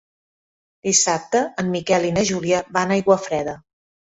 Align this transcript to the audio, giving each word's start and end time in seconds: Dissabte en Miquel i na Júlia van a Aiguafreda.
Dissabte 0.87 1.43
en 1.65 1.69
Miquel 1.75 2.09
i 2.09 2.15
na 2.17 2.25
Júlia 2.33 2.65
van 2.79 2.95
a 2.95 2.99
Aiguafreda. 2.99 3.59